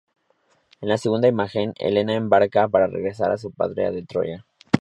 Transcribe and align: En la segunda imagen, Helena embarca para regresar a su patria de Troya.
En 0.81 0.89
la 0.89 0.97
segunda 0.97 1.27
imagen, 1.27 1.75
Helena 1.77 2.15
embarca 2.15 2.67
para 2.67 2.87
regresar 2.87 3.29
a 3.31 3.37
su 3.37 3.51
patria 3.51 3.91
de 3.91 4.03
Troya. 4.03 4.47